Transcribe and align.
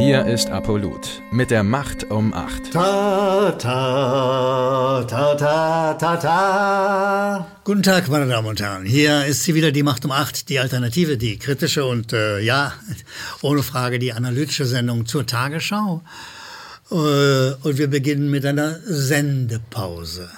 Hier 0.00 0.24
ist 0.24 0.48
Apollut 0.48 1.20
mit 1.30 1.50
der 1.50 1.62
Macht 1.62 2.10
um 2.10 2.32
8. 2.32 2.72
Ta, 2.72 3.50
ta, 3.58 5.04
ta, 5.04 5.34
ta, 5.34 5.92
ta, 5.92 6.16
ta. 6.16 7.46
Guten 7.64 7.82
Tag, 7.82 8.08
meine 8.08 8.26
Damen 8.26 8.48
und 8.48 8.58
Herren. 8.62 8.86
Hier 8.86 9.26
ist 9.26 9.44
sie 9.44 9.54
wieder, 9.54 9.72
die 9.72 9.82
Macht 9.82 10.06
um 10.06 10.10
8, 10.10 10.48
die 10.48 10.58
Alternative, 10.58 11.18
die 11.18 11.38
kritische 11.38 11.84
und 11.84 12.14
äh, 12.14 12.40
ja, 12.40 12.72
ohne 13.42 13.62
Frage 13.62 13.98
die 13.98 14.14
analytische 14.14 14.64
Sendung 14.64 15.04
zur 15.04 15.26
Tagesschau. 15.26 16.00
Äh, 16.90 16.94
und 16.94 17.76
wir 17.76 17.88
beginnen 17.88 18.30
mit 18.30 18.46
einer 18.46 18.80
Sendepause. 18.86 20.30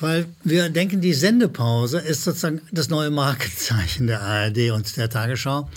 Weil 0.00 0.24
wir 0.42 0.70
denken, 0.70 1.02
die 1.02 1.12
Sendepause 1.12 1.98
ist 1.98 2.24
sozusagen 2.24 2.62
das 2.72 2.88
neue 2.88 3.10
Markenzeichen 3.10 4.06
der 4.06 4.22
ARD 4.22 4.70
und 4.70 4.96
der 4.96 5.10
Tagesschau. 5.10 5.68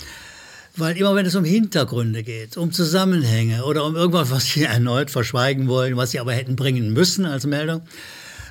Weil 0.78 0.96
immer 0.98 1.14
wenn 1.14 1.24
es 1.24 1.34
um 1.34 1.44
Hintergründe 1.44 2.22
geht, 2.22 2.58
um 2.58 2.70
Zusammenhänge 2.70 3.64
oder 3.64 3.84
um 3.84 3.96
irgendwas, 3.96 4.30
was 4.30 4.44
sie 4.44 4.62
erneut 4.64 5.10
verschweigen 5.10 5.68
wollen, 5.68 5.96
was 5.96 6.10
sie 6.10 6.20
aber 6.20 6.32
hätten 6.32 6.54
bringen 6.54 6.92
müssen 6.92 7.24
als 7.24 7.46
Meldung, 7.46 7.82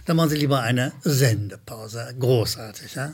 dann 0.06 0.18
machen 0.18 0.30
sie 0.30 0.38
lieber 0.38 0.62
eine 0.62 0.92
Sendepause. 1.04 2.16
Großartig. 2.20 2.96
Ja? 2.96 3.14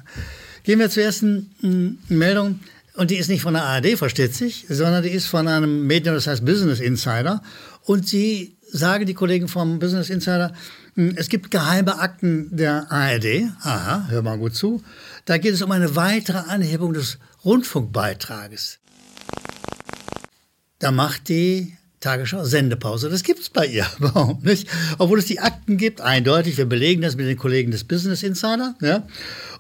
Gehen 0.63 0.79
wir 0.79 0.89
zur 0.89 1.03
ersten 1.03 1.51
hm, 1.61 1.99
Meldung. 2.07 2.59
Und 2.93 3.09
die 3.09 3.15
ist 3.15 3.29
nicht 3.29 3.41
von 3.41 3.53
der 3.53 3.63
ARD, 3.63 3.97
versteht 3.97 4.35
sich, 4.35 4.65
sondern 4.67 5.01
die 5.01 5.09
ist 5.09 5.27
von 5.27 5.47
einem 5.47 5.87
Medium, 5.87 6.13
das 6.15 6.27
heißt 6.27 6.45
Business 6.45 6.79
Insider. 6.81 7.41
Und 7.83 8.07
sie 8.07 8.57
sagen, 8.69 9.05
die 9.05 9.13
Kollegen 9.13 9.47
vom 9.47 9.79
Business 9.79 10.09
Insider, 10.09 10.53
hm, 10.95 11.13
es 11.15 11.29
gibt 11.29 11.51
geheime 11.51 11.99
Akten 11.99 12.55
der 12.55 12.91
ARD. 12.91 13.49
Aha, 13.61 14.07
hör 14.09 14.21
mal 14.21 14.37
gut 14.37 14.55
zu. 14.55 14.83
Da 15.25 15.37
geht 15.37 15.53
es 15.53 15.61
um 15.61 15.71
eine 15.71 15.95
weitere 15.95 16.37
Anhebung 16.37 16.93
des 16.93 17.17
Rundfunkbeitrages. 17.45 18.79
Da 20.81 20.91
macht 20.91 21.29
die 21.29 21.77
Tagesschau 21.99 22.43
Sendepause. 22.43 23.09
Das 23.09 23.21
gibt 23.21 23.39
es 23.39 23.49
bei 23.49 23.67
ihr 23.67 23.85
überhaupt 23.99 24.43
nicht. 24.43 24.67
Obwohl 24.97 25.19
es 25.19 25.25
die 25.25 25.39
Akten 25.39 25.77
gibt, 25.77 26.01
eindeutig. 26.01 26.57
Wir 26.57 26.65
belegen 26.65 27.03
das 27.03 27.15
mit 27.15 27.27
den 27.27 27.37
Kollegen 27.37 27.71
des 27.71 27.83
Business 27.83 28.23
Insider. 28.23 28.75
Ja. 28.81 29.07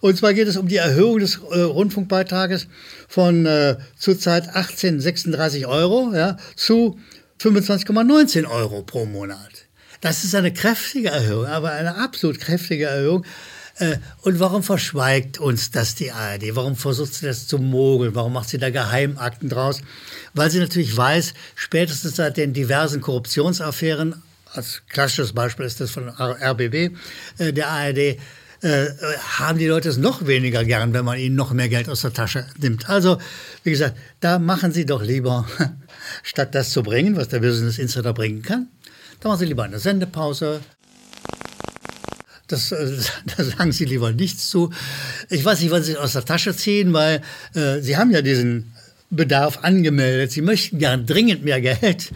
Und 0.01 0.17
zwar 0.17 0.33
geht 0.33 0.47
es 0.47 0.57
um 0.57 0.67
die 0.67 0.77
Erhöhung 0.77 1.19
des 1.19 1.39
äh, 1.51 1.61
Rundfunkbeitrages 1.61 2.67
von 3.07 3.45
äh, 3.45 3.77
zurzeit 3.95 4.55
18,36 4.55 5.67
Euro 5.67 6.11
ja, 6.13 6.37
zu 6.55 6.99
25,19 7.39 8.49
Euro 8.49 8.81
pro 8.81 9.05
Monat. 9.05 9.67
Das 10.01 10.23
ist 10.23 10.33
eine 10.33 10.51
kräftige 10.51 11.09
Erhöhung, 11.09 11.45
aber 11.45 11.71
eine 11.71 11.95
absolut 11.97 12.39
kräftige 12.39 12.85
Erhöhung. 12.85 13.23
Äh, 13.77 13.97
und 14.21 14.39
warum 14.39 14.63
verschweigt 14.63 15.39
uns 15.39 15.71
das 15.71 15.95
die 15.95 16.11
ARD? 16.11 16.55
Warum 16.55 16.75
versucht 16.75 17.13
sie 17.13 17.25
das 17.25 17.47
zu 17.47 17.57
mogeln? 17.57 18.15
Warum 18.15 18.33
macht 18.33 18.49
sie 18.49 18.57
da 18.57 18.69
Geheimakten 18.69 19.49
draus? 19.49 19.81
Weil 20.33 20.49
sie 20.51 20.59
natürlich 20.59 20.95
weiß, 20.95 21.33
spätestens 21.55 22.15
seit 22.15 22.37
den 22.37 22.53
diversen 22.53 23.01
Korruptionsaffären, 23.01 24.21
als 24.53 24.81
klassisches 24.89 25.33
Beispiel 25.33 25.65
ist 25.65 25.79
das 25.79 25.91
von 25.91 26.09
RBB, 26.09 26.95
äh, 27.37 27.53
der 27.53 27.69
ARD, 27.69 28.17
äh, 28.63 28.89
haben 29.39 29.57
die 29.57 29.67
Leute 29.67 29.89
es 29.89 29.97
noch 29.97 30.27
weniger 30.27 30.63
gern, 30.63 30.93
wenn 30.93 31.05
man 31.05 31.17
ihnen 31.17 31.35
noch 31.35 31.51
mehr 31.51 31.69
Geld 31.69 31.89
aus 31.89 32.01
der 32.01 32.13
Tasche 32.13 32.45
nimmt. 32.59 32.89
Also, 32.89 33.17
wie 33.63 33.71
gesagt, 33.71 33.97
da 34.19 34.37
machen 34.37 34.71
sie 34.71 34.85
doch 34.85 35.01
lieber, 35.01 35.47
statt 36.23 36.53
das 36.53 36.69
zu 36.69 36.83
bringen, 36.83 37.15
was 37.15 37.29
der 37.29 37.39
Business 37.39 37.79
Insider 37.79 38.13
bringen 38.13 38.43
kann, 38.43 38.67
da 39.19 39.29
machen 39.29 39.39
sie 39.39 39.45
lieber 39.45 39.63
eine 39.63 39.79
Sendepause, 39.79 40.61
das, 42.51 42.71
äh, 42.71 42.97
da 43.37 43.43
sagen 43.43 43.71
Sie 43.71 43.85
lieber 43.85 44.11
nichts 44.11 44.49
zu. 44.49 44.71
Ich 45.29 45.43
weiß 45.43 45.61
nicht, 45.61 45.71
was 45.71 45.85
Sie 45.85 45.97
aus 45.97 46.13
der 46.13 46.25
Tasche 46.25 46.55
ziehen, 46.55 46.93
weil 46.93 47.21
äh, 47.53 47.79
Sie 47.81 47.97
haben 47.97 48.11
ja 48.11 48.21
diesen 48.21 48.73
Bedarf 49.09 49.59
angemeldet. 49.63 50.31
Sie 50.31 50.41
möchten 50.41 50.79
gern 50.79 51.05
dringend 51.05 51.43
mehr 51.43 51.59
Geld, 51.59 52.11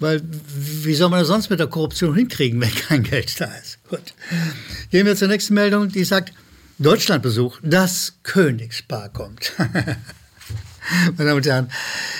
weil 0.00 0.22
wie 0.56 0.94
soll 0.94 1.10
man 1.10 1.20
das 1.20 1.28
sonst 1.28 1.50
mit 1.50 1.60
der 1.60 1.66
Korruption 1.66 2.14
hinkriegen, 2.14 2.60
wenn 2.60 2.74
kein 2.74 3.02
Geld 3.02 3.40
da 3.40 3.44
ist? 3.62 3.78
Gut. 3.88 4.14
Gehen 4.90 5.06
wir 5.06 5.16
zur 5.16 5.28
nächsten 5.28 5.54
Meldung, 5.54 5.88
die 5.88 6.04
sagt, 6.04 6.32
Deutschlandbesuch, 6.78 7.60
das 7.62 8.14
Königspaar 8.22 9.10
kommt. 9.10 9.52
meine 11.16 11.30
Damen 11.30 11.36
und 11.36 11.46
Herren, 11.46 11.70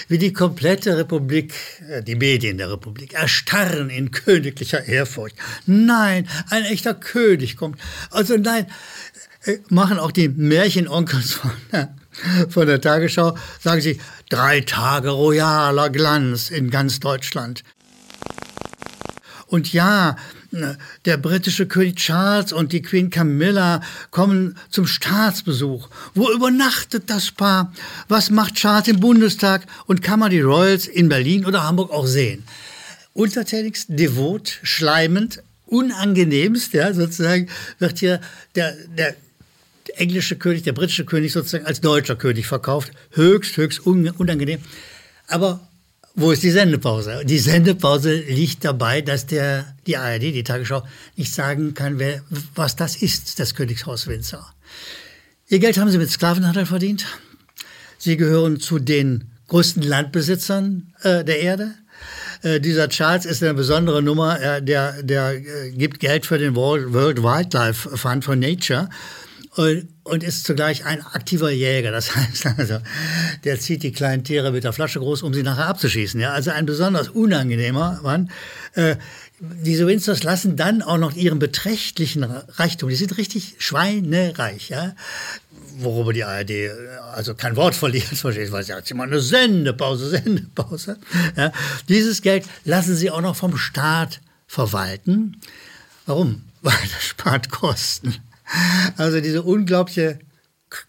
wie 0.09 0.19
die 0.19 0.33
komplette 0.33 0.97
Republik, 0.97 1.55
äh, 1.89 2.03
die 2.03 2.15
Medien 2.15 2.59
der 2.59 2.71
Republik, 2.71 3.15
erstarren 3.15 3.91
in 3.91 4.11
königlicher 4.11 4.85
Ehrfurcht. 4.85 5.37
Nein, 5.67 6.29
ein 6.51 6.65
echter 6.65 6.95
König 6.95 7.57
kommt. 7.57 7.81
Also 8.11 8.37
nein, 8.37 8.67
äh, 9.45 9.59
machen 9.69 9.99
auch 9.99 10.13
die 10.13 10.29
Märchenonkels 10.29 11.35
von 11.35 11.53
der, 11.73 11.95
von 12.49 12.67
der 12.67 12.81
Tagesschau, 12.81 13.37
sagen 13.61 13.81
sie, 13.81 14.01
drei 14.31 14.61
Tage 14.61 15.11
royaler 15.11 15.91
Glanz 15.91 16.51
in 16.51 16.71
ganz 16.71 17.01
Deutschland. 17.01 17.65
Und 19.47 19.73
ja, 19.73 20.17
der 21.05 21.17
britische 21.17 21.67
König 21.67 21.97
Charles 21.97 22.53
und 22.53 22.73
die 22.73 22.83
Queen 22.83 23.11
Camilla 23.11 23.81
kommen 24.11 24.57
zum 24.71 24.87
Staatsbesuch. 24.87 25.89
Wo 26.15 26.31
übernachtet 26.31 27.05
das 27.09 27.31
Paar? 27.31 27.73
Was 28.09 28.31
macht 28.31 28.55
Charles 28.55 28.89
im 28.89 29.01
Bundestag? 29.01 29.67
Und 29.87 30.03
kann 30.03 30.21
man 30.21 30.31
die 30.31 30.41
Royals 30.41 30.87
in 30.87 31.09
Berlin 31.09 31.47
oder 31.47 31.65
Hamburg 31.65 31.91
auch 31.91 32.07
sehen? 32.07 32.45
Untertänigst, 33.13 33.87
devot, 33.89 34.59
schleimend, 34.63 35.43
unangenehmst, 35.67 36.73
ja, 36.73 36.93
sozusagen, 36.93 37.49
wird 37.79 37.99
hier 37.99 38.21
der, 38.55 38.75
der 38.97 39.15
englische 39.97 40.37
König, 40.37 40.63
der 40.63 40.73
britische 40.73 41.05
König 41.05 41.33
sozusagen 41.33 41.67
als 41.67 41.81
deutscher 41.81 42.17
König 42.17 42.47
verkauft. 42.47 42.93
Höchst, 43.13 43.57
höchst 43.57 43.81
unangenehm. 43.81 44.61
Aber 45.29 45.61
wo 46.15 46.31
ist 46.31 46.43
die 46.43 46.51
Sendepause? 46.51 47.23
Die 47.25 47.39
Sendepause 47.39 48.15
liegt 48.15 48.65
dabei, 48.65 49.01
dass 49.01 49.27
der, 49.27 49.75
die 49.87 49.97
ARD, 49.97 50.23
die 50.23 50.45
Tagesschau, 50.45 50.85
nicht 51.17 51.33
sagen 51.33 51.75
kann, 51.75 51.99
wer, 51.99 52.23
was 52.55 52.77
das 52.77 52.97
ist, 52.97 53.41
das 53.41 53.55
Königshaus 53.55 54.07
Windsor. 54.07 54.55
Ihr 55.49 55.59
Geld 55.59 55.77
haben 55.77 55.91
sie 55.91 55.99
mit 55.99 56.11
Sklavenhandel 56.11 56.67
verdient. 56.67 57.07
Sie 57.99 58.17
gehören 58.17 58.61
zu 58.61 58.79
den 58.79 59.33
größten 59.49 59.83
Landbesitzern 59.83 60.95
äh, 61.03 61.25
der 61.25 61.41
Erde. 61.41 61.75
Äh, 62.43 62.61
dieser 62.61 62.89
Charles 62.89 63.25
ist 63.25 63.43
eine 63.43 63.55
besondere 63.55 64.03
Nummer. 64.03 64.39
Er, 64.39 64.61
der 64.61 65.03
der 65.03 65.35
äh, 65.35 65.71
gibt 65.73 66.01
Geld 66.01 66.27
für 66.27 66.39
den 66.39 66.55
World, 66.55 66.93
World 66.93 67.23
Wildlife 67.23 67.97
Fund 67.97 68.25
for 68.25 68.37
Nature 68.37 68.89
und, 70.05 70.23
ist 70.23 70.47
zugleich 70.47 70.85
ein 70.85 71.05
aktiver 71.05 71.51
Jäger. 71.51 71.91
Das 71.91 72.15
heißt 72.17 72.47
also, 72.59 72.79
der 73.45 73.59
zieht 73.59 73.83
die 73.83 73.93
kleinen 73.93 74.25
Tiere 74.25 74.53
mit 74.53 74.65
der 74.65 74.73
Flasche 74.73 75.01
groß, 75.01 75.23
um 75.23 75.35
sie 75.35 75.43
nachher 75.43 75.67
abzuschießen. 75.67 76.21
Ja, 76.21 76.33
also 76.33 76.51
ein 76.51 76.67
besonders 76.67 77.09
unangenehmer 77.09 78.01
Mann. 78.03 78.31
Äh, 78.75 78.97
diese 79.41 79.87
Winsters 79.87 80.23
lassen 80.23 80.57
dann 80.57 80.83
auch 80.83 80.99
noch 80.99 81.15
ihren 81.15 81.39
beträchtlichen 81.39 82.23
Reichtum, 82.23 82.89
die 82.89 82.95
sind 82.95 83.19
richtig 83.19 83.57
schweinereich, 83.59 84.69
ja, 84.69 84.95
worüber 85.79 86.13
die 86.13 86.25
ARD 86.25 86.51
äh, 86.51 86.71
also 87.13 87.35
kein 87.35 87.57
Wort 87.57 87.75
verliert, 87.75 88.05
versteht, 88.15 88.53
weil 88.53 88.65
sie 88.65 88.75
hat 88.75 88.91
immer 88.91 89.05
eine 89.05 89.21
Sendepause, 89.21 90.09
Sendepause. 90.23 90.99
Ja. 91.37 91.53
Dieses 91.89 92.23
Geld 92.23 92.45
lassen 92.65 92.95
sie 92.95 93.11
auch 93.11 93.21
noch 93.21 93.37
vom 93.37 93.57
Staat 93.57 94.21
verwalten. 94.47 95.41
Warum? 96.07 96.43
Weil 96.63 96.75
das 96.93 97.03
spart 97.05 97.51
Kosten. 97.51 98.17
Also 98.97 99.21
diese 99.21 99.43
unglaubliche 99.43 100.19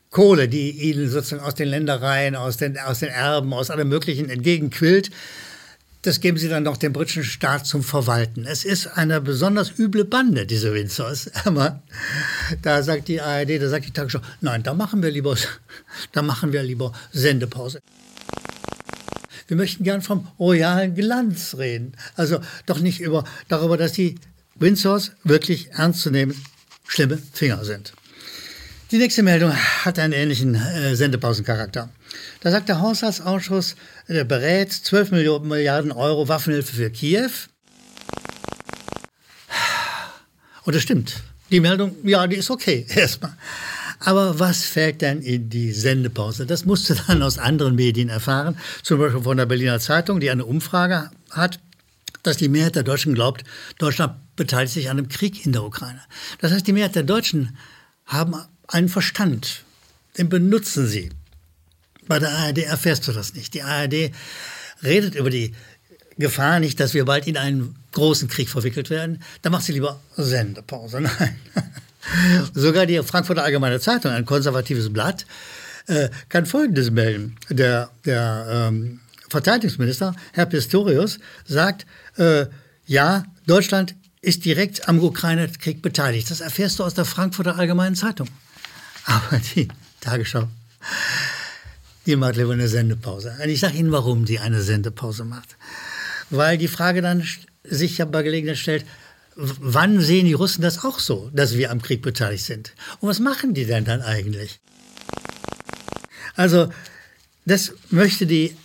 Kohle, 0.09 0.47
die 0.47 0.71
ihnen 0.71 1.09
sozusagen 1.09 1.43
aus 1.43 1.55
den 1.55 1.67
Ländereien, 1.67 2.35
aus 2.35 2.57
den, 2.57 2.77
aus 2.79 2.99
den 2.99 3.09
Erben, 3.09 3.53
aus 3.53 3.69
allem 3.69 3.89
Möglichen 3.89 4.29
entgegenquillt, 4.29 5.11
das 6.03 6.19
geben 6.19 6.37
sie 6.37 6.47
dann 6.47 6.63
noch 6.63 6.77
dem 6.77 6.93
britischen 6.93 7.23
Staat 7.23 7.65
zum 7.65 7.83
Verwalten. 7.83 8.45
Es 8.45 8.63
ist 8.63 8.87
eine 8.87 9.19
besonders 9.21 9.77
üble 9.77 10.05
Bande, 10.05 10.45
diese 10.45 10.73
Windsors. 10.73 11.31
Aber 11.45 11.81
da 12.61 12.83
sagt 12.83 13.07
die 13.07 13.19
ARD, 13.19 13.61
da 13.61 13.69
sagt 13.69 13.87
die 13.87 13.91
Tagesschau, 13.91 14.21
nein, 14.39 14.63
da 14.63 14.73
machen 14.73 15.01
wir 15.01 15.11
lieber, 15.11 15.35
da 16.11 16.21
machen 16.21 16.53
wir 16.53 16.63
lieber 16.63 16.93
Sendepause. 17.11 17.79
Wir 19.47 19.57
möchten 19.57 19.83
gern 19.83 20.01
vom 20.01 20.27
royalen 20.39 20.95
Glanz 20.95 21.55
reden. 21.57 21.93
Also 22.15 22.39
doch 22.65 22.79
nicht 22.79 23.01
über, 23.01 23.25
darüber, 23.47 23.77
dass 23.77 23.91
die 23.91 24.15
Windsors 24.55 25.11
wirklich 25.23 25.71
ernst 25.71 26.01
zu 26.01 26.09
nehmen 26.09 26.35
schlimme 26.87 27.17
Finger 27.33 27.63
sind. 27.65 27.93
Die 28.91 28.97
nächste 28.97 29.23
Meldung 29.23 29.51
hat 29.53 29.97
einen 29.97 30.13
ähnlichen 30.13 30.55
äh, 30.55 30.95
Sendepausencharakter. 30.95 31.89
Da 32.41 32.51
sagt 32.51 32.69
der 32.69 32.81
Haushaltsausschuss, 32.81 33.75
der 34.07 34.23
berät 34.23 34.71
12 34.71 35.11
Milliarden 35.11 35.91
Euro 35.91 36.27
Waffenhilfe 36.27 36.75
für 36.75 36.89
Kiew. 36.91 37.31
Und 40.63 40.75
das 40.75 40.83
stimmt. 40.83 41.23
Die 41.51 41.59
Meldung, 41.59 41.95
ja, 42.03 42.27
die 42.27 42.37
ist 42.37 42.49
okay, 42.51 42.85
erstmal. 42.95 43.35
Aber 43.99 44.39
was 44.39 44.65
fällt 44.65 45.01
denn 45.01 45.21
in 45.21 45.49
die 45.49 45.71
Sendepause? 45.71 46.45
Das 46.45 46.65
musst 46.65 46.89
du 46.89 46.95
dann 47.07 47.23
aus 47.23 47.39
anderen 47.39 47.75
Medien 47.75 48.09
erfahren, 48.09 48.57
zum 48.83 48.99
Beispiel 48.99 49.23
von 49.23 49.37
der 49.37 49.45
Berliner 49.45 49.79
Zeitung, 49.79 50.19
die 50.19 50.29
eine 50.29 50.45
Umfrage 50.45 51.09
hat, 51.31 51.59
dass 52.25 52.37
die 52.37 52.49
Mehrheit 52.49 52.75
der 52.75 52.83
Deutschen 52.83 53.13
glaubt, 53.13 53.43
Deutschland 53.77 54.15
beteiligt 54.35 54.73
sich 54.73 54.89
an 54.89 54.97
einem 54.97 55.09
Krieg 55.09 55.45
in 55.45 55.53
der 55.53 55.63
Ukraine. 55.63 56.01
Das 56.39 56.51
heißt, 56.51 56.65
die 56.67 56.73
Mehrheit 56.73 56.95
der 56.95 57.03
Deutschen 57.03 57.57
haben 58.05 58.35
einen 58.67 58.89
Verstand, 58.89 59.63
den 60.17 60.29
benutzen 60.29 60.87
sie. 60.87 61.11
Bei 62.07 62.19
der 62.19 62.31
ARD 62.31 62.59
erfährst 62.59 63.07
du 63.07 63.11
das 63.11 63.33
nicht. 63.33 63.53
Die 63.53 63.63
ARD 63.63 64.11
redet 64.83 65.15
über 65.15 65.29
die 65.29 65.53
Gefahr 66.17 66.59
nicht, 66.59 66.79
dass 66.79 66.93
wir 66.93 67.05
bald 67.05 67.27
in 67.27 67.37
einen 67.37 67.75
großen 67.91 68.27
Krieg 68.27 68.49
verwickelt 68.49 68.89
werden. 68.89 69.21
Da 69.41 69.49
macht 69.49 69.63
sie 69.63 69.73
lieber 69.73 69.99
Sendepause. 70.15 71.01
Nein. 71.01 71.35
Sogar 72.53 72.85
die 72.85 73.01
Frankfurter 73.03 73.43
Allgemeine 73.43 73.79
Zeitung, 73.79 74.11
ein 74.11 74.25
konservatives 74.25 74.91
Blatt, 74.93 75.25
äh, 75.87 76.09
kann 76.29 76.45
Folgendes 76.45 76.91
melden. 76.91 77.35
Der, 77.49 77.89
der 78.05 78.69
ähm, 78.69 78.99
Verteidigungsminister, 79.29 80.15
Herr 80.33 80.45
Pistorius, 80.45 81.19
sagt, 81.45 81.85
äh, 82.17 82.45
ja, 82.85 83.25
Deutschland 83.47 83.95
ist 84.21 84.45
direkt 84.45 84.87
am 84.89 84.99
Ukraine-Krieg 84.99 85.81
beteiligt. 85.81 86.31
Das 86.31 86.41
erfährst 86.41 86.79
du 86.79 86.83
aus 86.83 86.93
der 86.93 87.05
Frankfurter 87.05 87.57
Allgemeinen 87.57 87.95
Zeitung. 87.95 88.27
Aber 89.05 89.39
die 89.55 89.67
Tagesschau, 90.01 90.47
die 92.05 92.15
macht 92.15 92.35
lieber 92.35 92.53
eine 92.53 92.67
Sendepause. 92.67 93.35
Und 93.41 93.49
ich 93.49 93.59
sage 93.59 93.77
Ihnen, 93.77 93.91
warum 93.91 94.25
die 94.25 94.39
eine 94.39 94.61
Sendepause 94.61 95.25
macht. 95.25 95.55
Weil 96.29 96.57
die 96.57 96.67
Frage 96.67 97.01
dann 97.01 97.23
sich 97.63 97.97
ja 97.97 98.05
bei 98.05 98.23
Gelegenheit 98.23 98.57
stellt, 98.57 98.85
wann 99.35 99.99
sehen 100.01 100.25
die 100.25 100.33
Russen 100.33 100.61
das 100.61 100.83
auch 100.83 100.99
so, 100.99 101.29
dass 101.33 101.55
wir 101.55 101.71
am 101.71 101.81
Krieg 101.81 102.01
beteiligt 102.01 102.45
sind? 102.45 102.73
Und 102.99 103.09
was 103.09 103.19
machen 103.19 103.53
die 103.53 103.65
denn 103.65 103.85
dann 103.85 104.01
eigentlich? 104.01 104.59
Also, 106.35 106.69
das 107.45 107.73
möchte 107.89 108.25
die 108.25 108.55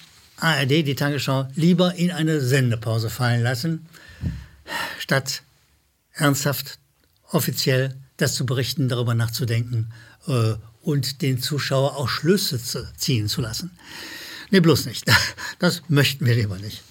ARD, 0.41 0.87
die 0.87 0.95
Tagesschau, 0.95 1.49
lieber 1.55 1.95
in 1.95 2.11
eine 2.11 2.41
Sendepause 2.41 3.11
fallen 3.11 3.43
lassen, 3.43 3.87
statt 4.99 5.43
ernsthaft, 6.15 6.79
offiziell 7.31 7.95
das 8.17 8.35
zu 8.35 8.47
berichten, 8.47 8.89
darüber 8.89 9.15
nachzudenken 9.15 9.93
äh, 10.27 10.55
und 10.83 11.23
den 11.23 11.41
Zuschauer 11.41 11.97
auch 11.97 12.09
Schlüsse 12.09 12.63
zu 12.63 12.87
ziehen 12.97 13.29
zu 13.29 13.41
lassen. 13.41 13.71
Nee, 14.51 14.61
bloß 14.61 14.87
nicht. 14.87 15.05
Das 15.59 15.83
möchten 15.89 16.25
wir 16.25 16.35
lieber 16.35 16.57
nicht. 16.57 16.83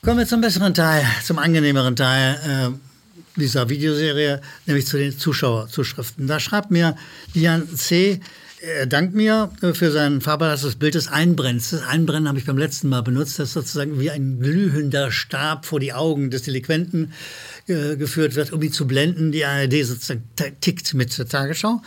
Kommen 0.00 0.18
wir 0.18 0.28
zum 0.28 0.40
besseren 0.40 0.74
Teil, 0.74 1.04
zum 1.24 1.40
angenehmeren 1.40 1.96
Teil 1.96 2.38
äh, 2.76 3.40
dieser 3.40 3.68
Videoserie, 3.68 4.40
nämlich 4.66 4.86
zu 4.86 4.96
den 4.96 5.18
Zuschauerzuschriften. 5.18 6.28
Da 6.28 6.38
schreibt 6.38 6.70
mir 6.70 6.96
Dian 7.34 7.68
C., 7.76 8.20
er 8.64 8.86
dankt 8.86 9.14
mir 9.14 9.50
für 9.72 9.90
sein 9.90 10.20
fabelhaftes 10.20 10.76
Bild 10.76 10.94
des 10.94 11.08
Einbrennens. 11.08 11.70
Das 11.70 11.82
Einbrennen 11.82 12.28
habe 12.28 12.38
ich 12.38 12.46
beim 12.46 12.58
letzten 12.58 12.88
Mal 12.88 13.02
benutzt, 13.02 13.38
das 13.38 13.52
sozusagen 13.52 14.00
wie 14.00 14.10
ein 14.10 14.40
glühender 14.40 15.10
Stab 15.10 15.66
vor 15.66 15.80
die 15.80 15.92
Augen 15.92 16.30
des 16.30 16.42
Delinquenten 16.42 17.12
äh, 17.66 17.96
geführt 17.96 18.34
wird, 18.34 18.52
um 18.52 18.62
ihn 18.62 18.72
zu 18.72 18.86
blenden. 18.86 19.32
Die 19.32 19.44
ARD 19.44 19.84
sozusagen 19.84 20.24
tickt 20.60 20.94
mit 20.94 21.16
der 21.16 21.28
Tagesschau. 21.28 21.82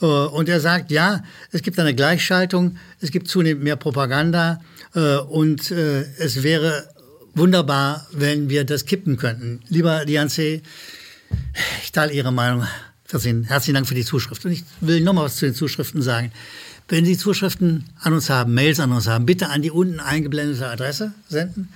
Äh, 0.00 0.06
und 0.06 0.48
er 0.48 0.60
sagt, 0.60 0.90
ja, 0.90 1.22
es 1.50 1.62
gibt 1.62 1.78
eine 1.78 1.94
Gleichschaltung, 1.94 2.76
es 3.00 3.10
gibt 3.10 3.28
zunehmend 3.28 3.64
mehr 3.64 3.76
Propaganda 3.76 4.60
äh, 4.94 5.16
und 5.16 5.70
äh, 5.70 6.02
es 6.18 6.42
wäre 6.42 6.88
wunderbar, 7.34 8.06
wenn 8.12 8.50
wir 8.50 8.64
das 8.64 8.84
kippen 8.84 9.16
könnten. 9.16 9.60
Lieber 9.68 10.04
Dianze, 10.04 10.62
ich 11.82 11.92
teile 11.92 12.12
Ihre 12.12 12.32
Meinung. 12.32 12.66
Herzlichen 13.12 13.74
Dank 13.74 13.86
für 13.86 13.94
die 13.94 14.04
Zuschrift. 14.04 14.44
Und 14.46 14.52
ich 14.52 14.64
will 14.80 15.02
noch 15.02 15.12
mal 15.12 15.24
was 15.24 15.36
zu 15.36 15.44
den 15.44 15.54
Zuschriften 15.54 16.00
sagen. 16.00 16.32
Wenn 16.88 17.04
Sie 17.04 17.16
Zuschriften 17.16 17.84
an 18.00 18.14
uns 18.14 18.30
haben, 18.30 18.54
Mails 18.54 18.80
an 18.80 18.90
uns 18.92 19.06
haben, 19.06 19.26
bitte 19.26 19.48
an 19.50 19.60
die 19.60 19.70
unten 19.70 20.00
eingeblendete 20.00 20.66
Adresse 20.66 21.12
senden. 21.28 21.68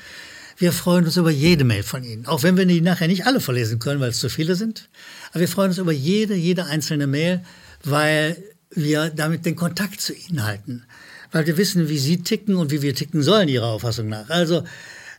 Wir 0.58 0.72
freuen 0.72 1.04
uns 1.04 1.18
über 1.18 1.30
jede 1.30 1.64
Mail 1.64 1.82
von 1.82 2.02
Ihnen, 2.02 2.24
auch 2.24 2.42
wenn 2.42 2.56
wir 2.56 2.64
die 2.64 2.80
nachher 2.80 3.08
nicht 3.08 3.26
alle 3.26 3.40
verlesen 3.40 3.78
können, 3.78 4.00
weil 4.00 4.10
es 4.10 4.18
zu 4.20 4.30
viele 4.30 4.54
sind. 4.54 4.88
Aber 5.30 5.40
wir 5.40 5.48
freuen 5.48 5.68
uns 5.68 5.78
über 5.78 5.92
jede, 5.92 6.34
jede 6.34 6.64
einzelne 6.64 7.06
Mail, 7.06 7.42
weil 7.84 8.42
wir 8.70 9.10
damit 9.10 9.44
den 9.44 9.56
Kontakt 9.56 10.00
zu 10.00 10.14
Ihnen 10.14 10.44
halten. 10.44 10.84
Weil 11.32 11.46
wir 11.46 11.58
wissen, 11.58 11.90
wie 11.90 11.98
Sie 11.98 12.22
ticken 12.22 12.56
und 12.56 12.70
wie 12.70 12.80
wir 12.80 12.94
ticken 12.94 13.22
sollen, 13.22 13.48
Ihrer 13.48 13.66
Auffassung 13.66 14.08
nach. 14.08 14.30
Also 14.30 14.64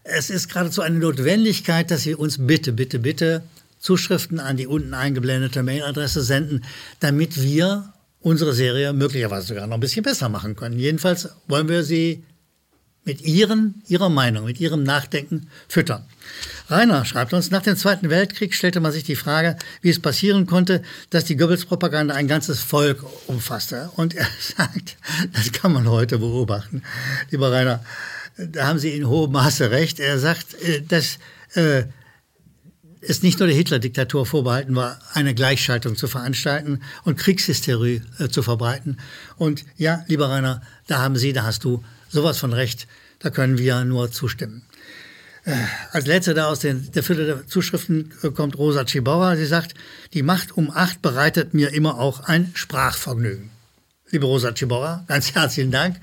es 0.04 0.32
ist 0.32 0.48
geradezu 0.50 0.82
eine 0.82 0.98
Notwendigkeit, 0.98 1.92
dass 1.92 2.02
Sie 2.02 2.16
uns 2.16 2.38
bitte, 2.40 2.74
bitte, 2.74 2.98
bitte 2.98 3.44
Zuschriften 3.80 4.40
an 4.40 4.58
die 4.58 4.68
unten 4.68 4.94
eingeblendete 4.94 5.64
Mailadresse 5.64 6.22
senden, 6.22 6.64
damit 7.00 7.42
wir 7.42 7.94
unsere 8.20 8.54
Serie 8.54 8.94
möglicherweise 8.94 9.48
sogar 9.48 9.68
noch 9.68 9.76
ein 9.76 9.80
bisschen 9.80 10.04
besser 10.04 10.30
machen 10.30 10.56
können. 10.56 10.78
Jedenfalls 10.78 11.30
wollen 11.48 11.70
wir 11.70 11.84
sie 11.84 12.24
mit 13.08 13.22
ihren, 13.22 13.82
ihrer 13.88 14.10
Meinung, 14.10 14.44
mit 14.44 14.60
ihrem 14.60 14.84
Nachdenken 14.84 15.48
füttern. 15.70 16.04
Rainer 16.68 17.06
schreibt 17.06 17.34
uns, 17.34 17.52
nach 17.52 17.62
dem 17.62 17.78
Zweiten 17.78 18.10
Weltkrieg 18.10 18.54
stellte 18.54 18.82
man 18.82 18.92
sich 18.92 19.06
die 19.06 19.16
Frage, 19.16 19.56
wie 19.82 19.90
es 19.90 20.02
passieren 20.02 20.46
konnte, 20.46 20.82
dass 21.10 21.24
die 21.24 21.38
Goebbels-Propaganda 21.38 22.14
ein 22.14 22.28
ganzes 22.28 22.60
Volk 22.60 23.06
umfasste. 23.28 23.90
Und 23.96 24.14
er 24.14 24.28
sagt, 24.40 24.98
das 25.32 25.54
kann 25.54 25.72
man 25.72 25.88
heute 25.88 26.18
beobachten. 26.18 26.84
Lieber 27.30 27.50
Rainer, 27.50 27.82
da 28.36 28.68
haben 28.68 28.78
Sie 28.78 28.92
in 28.92 29.08
hohem 29.08 29.32
Maße 29.32 29.72
recht. 29.72 30.02
Er 30.02 30.20
sagt, 30.20 30.62
äh, 30.62 30.82
dass 30.82 31.18
äh, 31.54 31.84
es 33.08 33.24
nicht 33.24 33.40
nur 33.40 33.48
der 33.48 33.56
Hitler-Diktatur 33.56 34.26
vorbehalten 34.26 34.76
war, 34.76 35.00
eine 35.14 35.34
Gleichschaltung 35.34 35.96
zu 35.96 36.08
veranstalten 36.08 36.82
und 37.04 37.18
Kriegshysterie 37.18 38.02
äh, 38.20 38.28
zu 38.28 38.44
verbreiten. 38.44 39.00
Und 39.38 39.66
ja, 39.78 40.04
lieber 40.08 40.30
Rainer, 40.30 40.62
da 40.88 41.00
haben 41.00 41.16
Sie, 41.16 41.34
da 41.34 41.44
hast 41.44 41.64
du 41.64 41.84
sowas 42.10 42.38
von 42.38 42.54
recht. 42.54 42.88
Da 43.20 43.30
können 43.30 43.58
wir 43.58 43.84
nur 43.84 44.12
zustimmen. 44.12 44.64
Äh, 45.46 45.56
als 45.92 46.06
letzte 46.06 46.34
da 46.34 46.48
aus 46.48 46.60
den, 46.60 46.92
der 46.92 47.04
Fülle 47.04 47.26
der 47.26 47.48
Zuschriften 47.48 48.12
äh, 48.22 48.30
kommt 48.30 48.58
Rosa 48.58 48.84
Chibauer. 48.84 49.38
Sie 49.38 49.46
sagt, 49.46 49.74
die 50.14 50.24
Macht 50.24 50.58
um 50.58 50.70
acht 50.70 51.02
bereitet 51.02 51.54
mir 51.54 51.74
immer 51.74 52.00
auch 52.00 52.22
ein 52.22 52.52
Sprachvergnügen. 52.54 53.50
Liebe 54.10 54.26
Rosa 54.26 54.52
Chibauer, 54.52 55.06
ganz 55.08 55.32
herzlichen 55.36 55.72
Dank. 55.72 55.98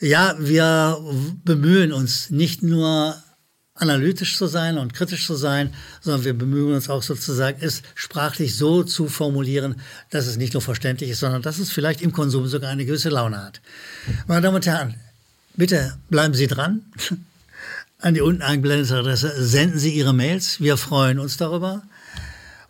Ja, 0.00 0.36
wir 0.38 0.98
bemühen 1.44 1.92
uns 1.92 2.30
nicht 2.30 2.62
nur 2.62 3.16
analytisch 3.74 4.36
zu 4.38 4.46
sein 4.46 4.78
und 4.78 4.94
kritisch 4.94 5.26
zu 5.26 5.34
sein, 5.34 5.74
sondern 6.00 6.24
wir 6.24 6.34
bemühen 6.34 6.74
uns 6.74 6.88
auch 6.88 7.02
sozusagen, 7.02 7.58
es 7.60 7.82
sprachlich 7.94 8.56
so 8.56 8.84
zu 8.84 9.08
formulieren, 9.08 9.76
dass 10.10 10.26
es 10.26 10.36
nicht 10.36 10.52
nur 10.52 10.62
verständlich 10.62 11.10
ist, 11.10 11.20
sondern 11.20 11.42
dass 11.42 11.58
es 11.58 11.70
vielleicht 11.70 12.00
im 12.00 12.12
Konsum 12.12 12.46
sogar 12.46 12.70
eine 12.70 12.84
gewisse 12.84 13.08
Laune 13.08 13.42
hat. 13.42 13.60
Meine 14.26 14.42
Damen 14.42 14.56
und 14.56 14.66
Herren, 14.66 14.94
bitte 15.54 15.96
bleiben 16.08 16.34
Sie 16.34 16.46
dran. 16.46 16.82
An 17.98 18.14
die 18.14 18.20
unten 18.20 18.42
eingeblendete 18.42 18.96
Adresse 18.96 19.32
senden 19.42 19.78
Sie 19.78 19.94
Ihre 19.94 20.12
Mails. 20.12 20.60
Wir 20.60 20.76
freuen 20.76 21.18
uns 21.18 21.36
darüber, 21.36 21.82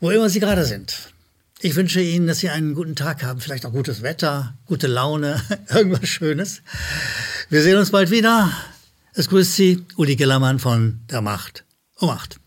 wo 0.01 0.11
immer 0.11 0.31
Sie 0.31 0.41
gerade 0.41 0.65
sind. 0.65 1.13
Ich 1.61 1.77
wünsche 1.77 2.01
Ihnen, 2.01 2.27
dass 2.27 2.39
Sie 2.39 2.51
einen 2.51 2.75
guten 2.75 2.95
Tag 2.95 3.23
haben, 3.23 3.41
vielleicht 3.41 3.67
auch 3.67 3.73
gutes 3.73 4.03
Wetter, 4.03 4.55
gute 4.67 4.87
Laune, 4.87 5.43
irgendwas 5.75 6.09
Schönes. 6.09 6.63
Wir 7.51 7.63
sehen 7.63 7.77
uns 7.77 7.91
bald 7.91 8.11
wieder. 8.11 8.51
Es 9.17 9.29
grüßt 9.29 9.55
Sie 9.55 9.85
Uli 9.97 10.17
Gellermann 10.17 10.59
von 10.59 10.99
der 11.09 11.21
Macht 11.21 11.65
um 12.01 12.09
Macht. 12.09 12.41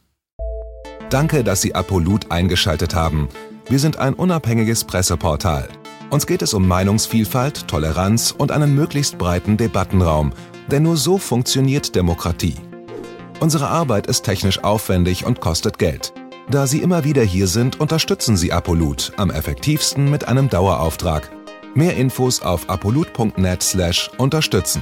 Danke, 1.10 1.46
dass 1.46 1.62
Sie 1.62 1.74
Apolut 1.74 2.30
eingeschaltet 2.30 2.94
haben. 2.94 3.30
Wir 3.70 3.80
sind 3.80 3.96
ein 3.96 4.14
unabhängiges 4.14 4.84
Presseportal. 4.84 5.70
Uns 6.10 6.28
geht 6.28 6.42
es 6.42 6.54
um 6.54 6.68
Meinungsvielfalt, 6.68 7.70
Toleranz 7.70 8.36
und 8.38 8.52
einen 8.52 8.76
möglichst 8.76 9.18
breiten 9.18 9.56
Debattenraum, 9.56 10.34
denn 10.70 10.84
nur 10.84 10.98
so 10.98 11.18
funktioniert 11.18 11.96
Demokratie. 11.96 12.56
Unsere 13.40 13.70
Arbeit 13.70 14.08
ist 14.08 14.24
technisch 14.24 14.62
aufwendig 14.62 15.26
und 15.26 15.40
kostet 15.40 15.80
Geld. 15.80 16.12
Da 16.52 16.68
Sie 16.68 16.82
immer 16.82 17.06
wieder 17.06 17.24
hier 17.24 17.48
sind, 17.48 17.80
unterstützen 17.80 18.36
Sie 18.36 18.52
Apolut 18.52 19.14
am 19.16 19.32
effektivsten 19.32 20.12
mit 20.12 20.28
einem 20.28 20.50
Dauerauftrag. 20.50 21.32
Mehr 21.76 21.96
Infos 21.96 22.42
auf 22.42 22.70
apolut.net/unterstützen. 22.70 24.82